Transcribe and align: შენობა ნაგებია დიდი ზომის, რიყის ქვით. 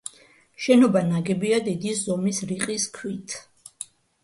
შენობა 0.67 1.03
ნაგებია 1.09 1.59
დიდი 1.69 1.95
ზომის, 2.01 2.41
რიყის 2.55 2.91
ქვით. 2.99 3.39